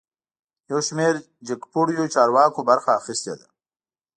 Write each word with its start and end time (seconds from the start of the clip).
یوشمیر 0.71 1.15
جګپوړیو 1.47 2.11
چارواکو 2.15 2.59
برخه 2.69 2.91
اخیستې 2.99 3.33
ده 3.39 3.47